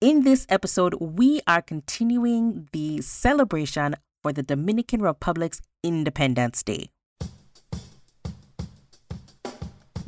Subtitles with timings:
[0.00, 6.88] In this episode, we are continuing the celebration for the Dominican Republic's Independence Day.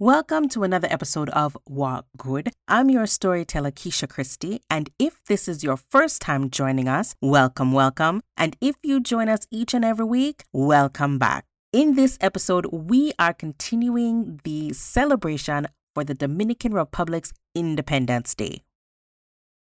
[0.00, 2.52] Welcome to another episode of Walk Good.
[2.68, 7.72] I'm your storyteller, Keisha Christie, and if this is your first time joining us, welcome,
[7.72, 8.22] welcome.
[8.36, 11.46] And if you join us each and every week, welcome back.
[11.72, 15.66] In this episode, we are continuing the celebration
[15.96, 18.62] for the Dominican Republic's Independence Day.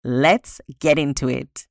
[0.05, 1.67] Let's get into it.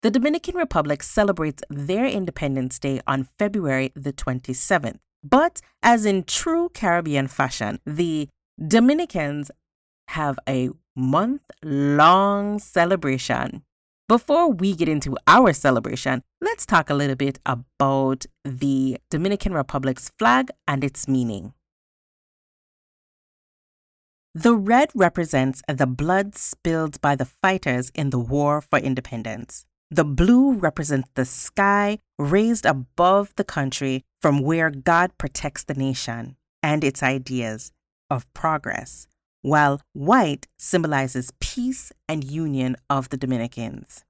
[0.00, 5.00] The Dominican Republic celebrates their Independence Day on February the 27th.
[5.22, 8.28] But as in true Caribbean fashion, the
[8.64, 9.50] Dominicans
[10.08, 13.62] have a month long celebration.
[14.08, 20.10] Before we get into our celebration, let's talk a little bit about the Dominican Republic's
[20.18, 21.52] flag and its meaning.
[24.34, 29.66] The red represents the blood spilled by the fighters in the War for Independence.
[29.90, 36.36] The blue represents the sky raised above the country from where God protects the nation
[36.62, 37.72] and its ideas
[38.10, 39.06] of progress,
[39.40, 44.04] while white symbolizes peace and union of the Dominicans.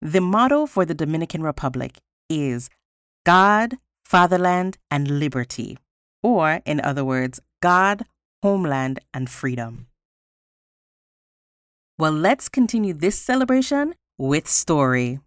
[0.00, 1.98] The motto for the Dominican Republic
[2.30, 2.70] is
[3.24, 5.78] God, Fatherland, and Liberty,
[6.22, 8.04] or in other words, God,
[8.42, 9.88] Homeland, and Freedom.
[11.96, 15.20] Well, let's continue this celebration with story.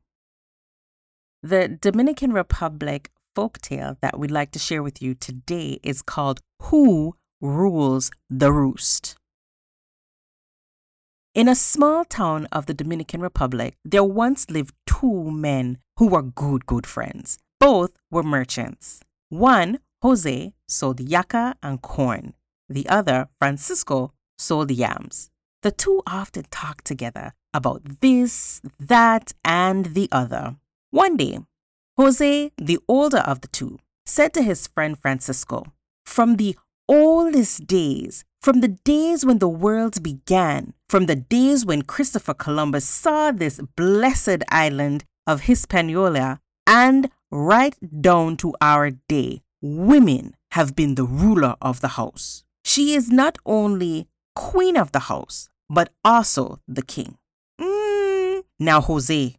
[1.42, 7.16] The Dominican Republic folktale that we'd like to share with you today is called Who
[7.40, 9.16] Rules the Roost?
[11.34, 16.24] In a small town of the Dominican Republic, there once lived two men who were
[16.24, 17.38] good, good friends.
[17.62, 19.00] Both were merchants.
[19.30, 22.34] One, Jose, sold yucca and corn.
[22.68, 25.30] The other, Francisco, sold yams.
[25.64, 30.56] The two often talked together about this, that, and the other.
[30.92, 31.40] One day,
[31.98, 35.66] Jose, the older of the two, said to his friend Francisco,
[36.06, 36.56] From the
[36.88, 42.88] oldest days, from the days when the world began, from the days when Christopher Columbus
[42.88, 50.96] saw this blessed island of Hispaniola, and right down to our day, women have been
[50.96, 52.44] the ruler of the house.
[52.64, 54.08] She is not only
[54.38, 57.18] queen of the house, but also the king.
[57.60, 58.44] Mm.
[58.60, 59.36] Now, Jose,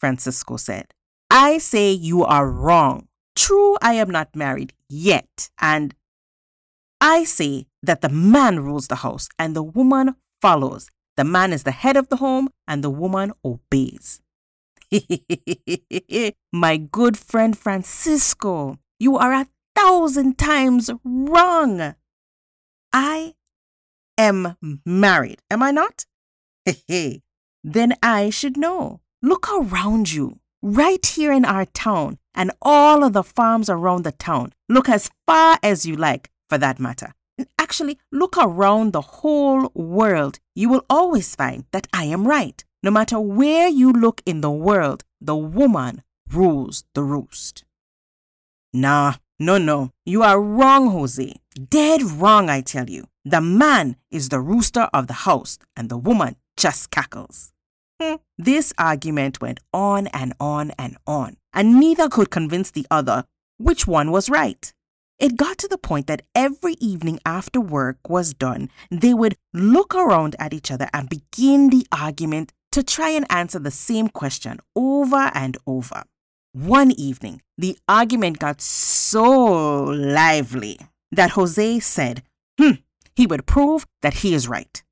[0.00, 0.86] Francisco said,
[1.30, 3.08] I say you are wrong.
[3.36, 5.94] True, I am not married yet, and
[7.00, 10.88] I say that the man rules the house and the woman follows.
[11.16, 14.22] The man is the head of the home and the woman obeys.
[16.52, 21.94] My good friend Francisco, you are a thousand times wrong.
[22.92, 23.34] I
[24.18, 26.04] am married, am I not?
[26.66, 27.22] Hehe.
[27.64, 29.00] Then I should know.
[29.22, 34.12] Look around you, right here in our town and all of the farms around the
[34.12, 34.52] town.
[34.68, 37.14] Look as far as you like, for that matter.
[37.58, 40.40] Actually, look around the whole world.
[40.54, 42.64] You will always find that I am right.
[42.82, 47.64] No matter where you look in the world, the woman rules the roost.
[48.72, 51.32] Nah, no, no, you are wrong, Jose.
[51.70, 53.04] Dead wrong, I tell you.
[53.24, 57.52] The man is the rooster of the house, and the woman just cackles.
[58.00, 58.16] Hmm.
[58.36, 63.24] This argument went on and on and on, and neither could convince the other
[63.58, 64.72] which one was right.
[65.18, 69.94] It got to the point that every evening after work was done, they would look
[69.94, 74.60] around at each other and begin the argument to try and answer the same question
[74.76, 76.04] over and over.
[76.52, 80.78] One evening, the argument got so lively
[81.12, 82.22] that Jose said,
[82.58, 82.80] Hmm,
[83.14, 84.82] he would prove that he is right.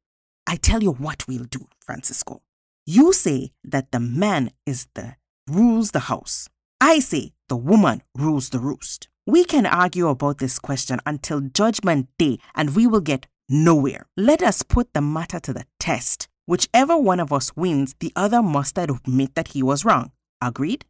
[0.46, 2.42] I tell you what we'll do, Francisco.
[2.84, 5.16] You say that the man is the
[5.48, 6.48] rules the house.
[6.80, 9.08] I say the woman rules the roost.
[9.26, 14.06] We can argue about this question until judgment day and we will get nowhere.
[14.16, 16.28] Let us put the matter to the test.
[16.44, 20.12] Whichever one of us wins, the other must admit that he was wrong.
[20.40, 20.84] Agreed?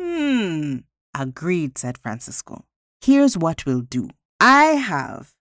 [0.00, 0.78] Hmm,
[1.14, 2.64] agreed, said Francisco.
[3.02, 4.08] Here's what we'll do.
[4.40, 5.34] I have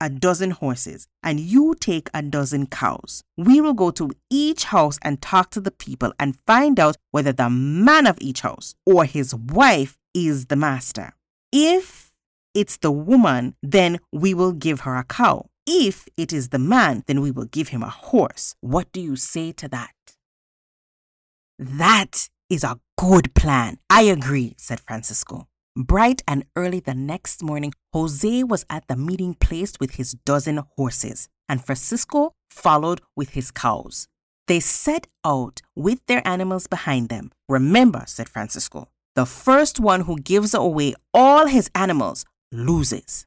[0.00, 3.22] a dozen horses and you take a dozen cows.
[3.38, 7.32] We will go to each house and talk to the people and find out whether
[7.32, 11.14] the man of each house or his wife is the master.
[11.52, 12.12] If
[12.54, 15.46] it's the woman, then we will give her a cow.
[15.66, 18.54] If it is the man, then we will give him a horse.
[18.60, 19.94] What do you say to that?
[21.58, 23.78] That is a good plan.
[23.90, 25.48] I agree, said Francisco.
[25.76, 30.62] Bright and early the next morning, Jose was at the meeting place with his dozen
[30.76, 34.06] horses, and Francisco followed with his cows.
[34.46, 37.32] They set out with their animals behind them.
[37.48, 43.26] Remember, said Francisco, the first one who gives away all his animals loses.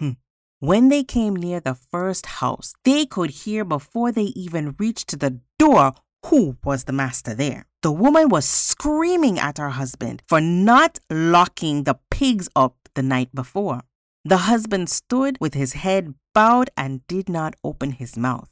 [0.00, 0.12] Hmm.
[0.58, 5.40] When they came near the first house, they could hear before they even reached the
[5.58, 5.92] door
[6.26, 7.66] who was the master there.
[7.82, 13.34] The woman was screaming at her husband for not locking the pigs up the night
[13.34, 13.82] before.
[14.22, 18.50] The husband stood with his head bowed and did not open his mouth.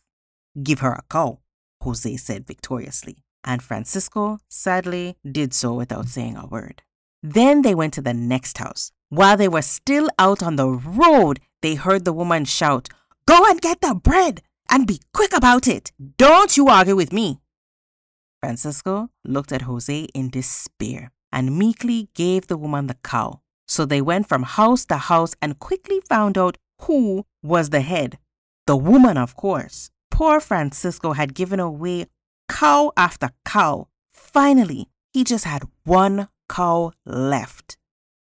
[0.62, 1.40] Give her a cow,
[1.82, 6.82] Jose said victoriously, and Francisco sadly did so without saying a word.
[7.22, 8.92] Then they went to the next house.
[9.10, 12.88] While they were still out on the road, they heard the woman shout,
[13.26, 14.40] Go and get the bread
[14.70, 15.92] and be quick about it.
[16.16, 17.40] Don't you argue with me.
[18.40, 23.40] Francisco looked at Jose in despair and meekly gave the woman the cow.
[23.66, 28.18] So they went from house to house and quickly found out who was the head.
[28.66, 29.90] The woman, of course.
[30.10, 32.06] Poor Francisco had given away
[32.48, 33.88] cow after cow.
[34.12, 37.76] Finally, he just had one cow left.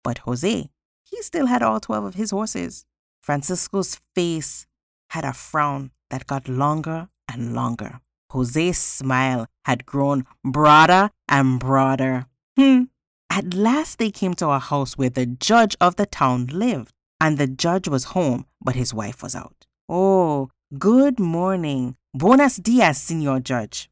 [0.04, 0.70] But Jose,
[1.04, 2.86] he still had all 12 of his horses.
[3.22, 4.66] Francisco's face
[5.12, 8.02] had a frown that got longer and longer.
[8.32, 12.26] Jose's smile had grown broader and broader.
[12.58, 12.84] Hmm.
[13.30, 17.38] At last they came to a house where the judge of the town lived, and
[17.38, 19.66] the judge was home, but his wife was out.
[19.88, 21.96] Oh, good morning.
[22.14, 23.90] Buenos dias, Senor Judge.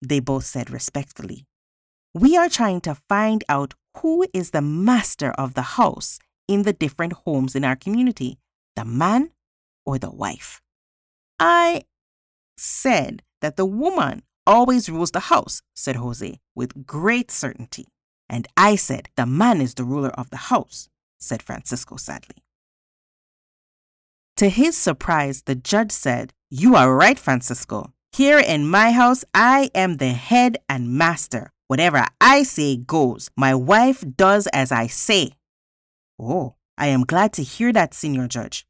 [0.00, 1.46] They both said respectfully.
[2.14, 6.18] We are trying to find out who is the master of the house
[6.48, 8.38] in the different homes in our community,
[8.76, 9.30] the man
[9.84, 10.60] or the wife.
[11.38, 11.84] I
[12.56, 17.88] said that the woman always rules the house, said Jose with great certainty.
[18.26, 20.88] And I said, the man is the ruler of the house,
[21.18, 22.42] said Francisco sadly.
[24.38, 27.92] To his surprise, the judge said, You are right, Francisco.
[28.12, 31.52] Here in my house, I am the head and master.
[31.68, 33.30] Whatever I say goes.
[33.36, 35.32] My wife does as I say.
[36.18, 38.66] Oh, I am glad to hear that, Senor Judge,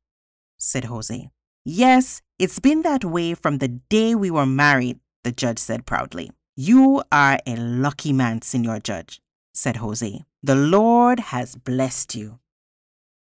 [0.58, 1.30] said Jose.
[1.64, 6.30] Yes, it's been that way from the day we were married, the judge said proudly.
[6.56, 9.20] You are a lucky man, Senor Judge,
[9.52, 10.24] said Jose.
[10.42, 12.38] The Lord has blessed you.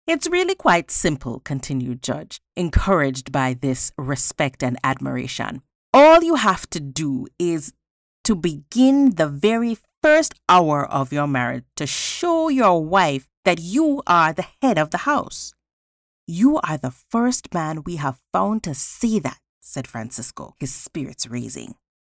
[0.06, 5.62] It's really quite simple, continued Judge, encouraged by this respect and admiration.
[5.94, 7.74] All you have to do is
[8.24, 14.02] to begin the very first hour of your marriage to show your wife that you
[14.06, 15.54] are the head of the house.
[16.30, 21.26] You are the first man we have found to say that, said Francisco, his spirits
[21.26, 21.76] raising.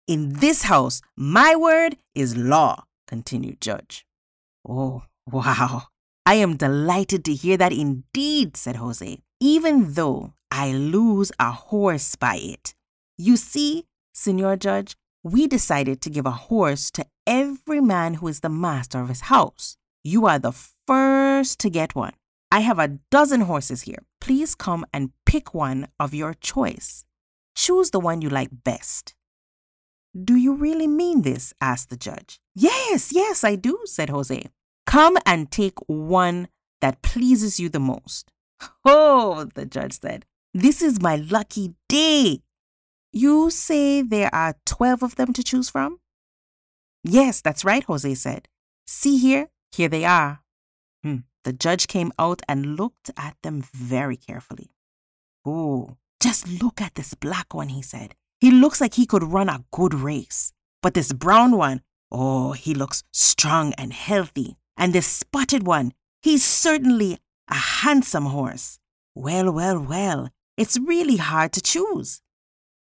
[0.07, 4.07] In this house, my word is law, continued Judge.
[4.67, 5.89] Oh, wow.
[6.25, 12.15] I am delighted to hear that indeed, said Jose, even though I lose a horse
[12.15, 12.73] by it.
[13.15, 18.39] You see, Senor Judge, we decided to give a horse to every man who is
[18.39, 19.77] the master of his house.
[20.03, 20.53] You are the
[20.87, 22.13] first to get one.
[22.51, 24.03] I have a dozen horses here.
[24.19, 27.05] Please come and pick one of your choice.
[27.55, 29.13] Choose the one you like best.
[30.15, 31.53] Do you really mean this?
[31.61, 32.39] asked the judge.
[32.55, 34.49] Yes, yes, I do, said Jose.
[34.87, 36.47] Come and take one
[36.81, 38.31] that pleases you the most.
[38.83, 42.41] Oh, the judge said, this is my lucky day.
[43.13, 45.99] You say there are 12 of them to choose from?
[47.03, 48.47] Yes, that's right, Jose said.
[48.87, 50.41] See here, here they are.
[51.49, 54.69] The judge came out and looked at them very carefully.
[55.43, 58.13] Oh, just look at this black one, he said.
[58.39, 60.53] He looks like he could run a good race.
[60.83, 64.57] But this brown one, oh, he looks strong and healthy.
[64.77, 67.17] And this spotted one, he's certainly
[67.49, 68.77] a handsome horse.
[69.15, 72.21] Well, well, well, it's really hard to choose.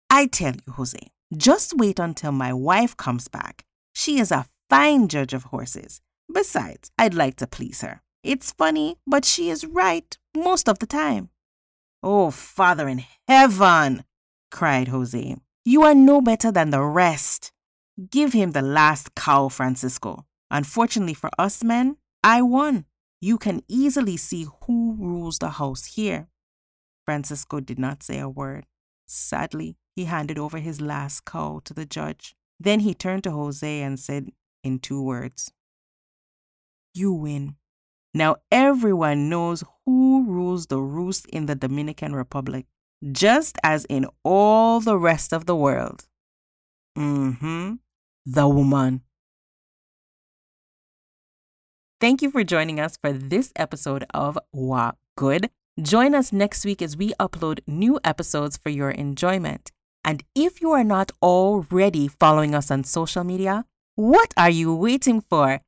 [0.09, 3.64] I tell you, Jose, just wait until my wife comes back.
[3.92, 6.00] She is a fine judge of horses.
[6.33, 8.02] Besides, I'd like to please her.
[8.23, 11.31] It's funny, but she is right most of the time.
[12.02, 14.05] Oh, Father in heaven,
[14.50, 15.37] cried Jose.
[15.64, 17.52] You are no better than the rest.
[18.11, 20.26] Give him the last cow, Francisco.
[20.50, 22.87] Unfortunately for us men, I won.
[23.21, 26.29] You can easily see who rules the house here.
[27.05, 28.67] Francisco did not say a word.
[29.07, 32.35] Sadly, he handed over his last cow to the judge.
[32.59, 34.31] Then he turned to Jose and said
[34.64, 35.52] in two words,
[36.95, 37.57] You win.
[38.14, 42.66] Now everyone knows who rules the roost in the Dominican Republic,
[43.11, 46.07] just as in all the rest of the world.
[46.97, 47.73] Mm hmm.
[48.26, 49.02] The woman.
[52.00, 55.50] Thank you for joining us for this episode of Walk Good.
[55.81, 59.71] Join us next week as we upload new episodes for your enjoyment.
[60.04, 63.64] And if you are not already following us on social media,
[63.95, 65.61] what are you waiting for?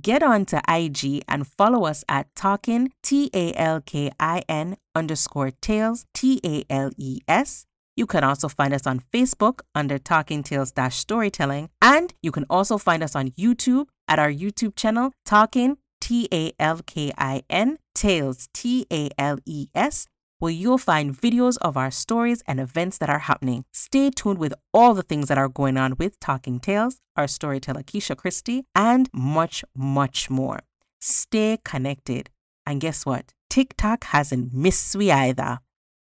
[0.00, 4.76] Get on to IG and follow us at Talkin, T A L K I N
[4.94, 7.66] underscore Tales, T A L E S.
[7.96, 11.68] You can also find us on Facebook under Talkin Tales Dash Storytelling.
[11.82, 16.52] And you can also find us on YouTube at our YouTube channel, Talkin T A
[16.60, 20.06] L K I N, Tales, T A L E S,
[20.42, 23.64] where you'll find videos of our stories and events that are happening.
[23.72, 27.84] Stay tuned with all the things that are going on with Talkin Tales, our storyteller
[27.84, 30.58] Keisha Christie, and much, much more.
[31.00, 32.28] Stay connected.
[32.66, 33.32] And guess what?
[33.50, 35.60] TikTok hasn't missed we either.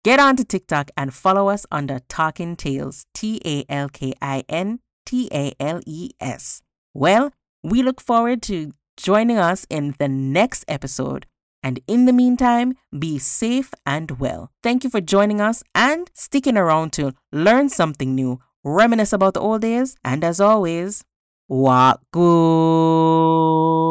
[0.02, 4.42] Get on to TikTok and follow us under Talkin Tales, T A L K I
[4.48, 6.60] N T A L E S.
[6.92, 7.30] Well,
[7.62, 11.26] we look forward to joining us in the next episode.
[11.64, 14.50] And in the meantime, be safe and well.
[14.62, 19.40] Thank you for joining us and sticking around to learn something new, reminisce about the
[19.40, 21.04] old days, and as always,
[21.48, 23.83] walk good.